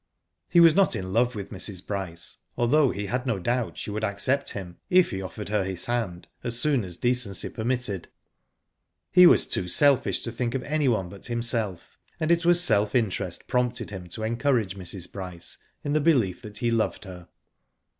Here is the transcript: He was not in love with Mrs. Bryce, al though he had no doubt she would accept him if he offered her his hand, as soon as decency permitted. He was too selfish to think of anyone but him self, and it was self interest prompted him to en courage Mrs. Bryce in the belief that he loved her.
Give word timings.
He 0.49 0.59
was 0.59 0.73
not 0.73 0.95
in 0.95 1.13
love 1.13 1.35
with 1.35 1.51
Mrs. 1.51 1.85
Bryce, 1.85 2.37
al 2.57 2.65
though 2.67 2.89
he 2.89 3.05
had 3.05 3.27
no 3.27 3.37
doubt 3.37 3.77
she 3.77 3.91
would 3.91 4.03
accept 4.03 4.53
him 4.53 4.77
if 4.89 5.11
he 5.11 5.21
offered 5.21 5.49
her 5.49 5.63
his 5.63 5.85
hand, 5.85 6.27
as 6.43 6.59
soon 6.59 6.83
as 6.83 6.97
decency 6.97 7.49
permitted. 7.49 8.07
He 9.11 9.27
was 9.27 9.45
too 9.45 9.67
selfish 9.67 10.21
to 10.21 10.31
think 10.31 10.55
of 10.55 10.63
anyone 10.63 11.07
but 11.07 11.27
him 11.27 11.43
self, 11.43 11.99
and 12.19 12.31
it 12.31 12.43
was 12.45 12.59
self 12.63 12.95
interest 12.95 13.45
prompted 13.45 13.91
him 13.91 14.09
to 14.09 14.23
en 14.23 14.37
courage 14.37 14.75
Mrs. 14.75 15.11
Bryce 15.11 15.59
in 15.83 15.93
the 15.93 16.01
belief 16.01 16.41
that 16.41 16.57
he 16.57 16.71
loved 16.71 17.03
her. 17.05 17.27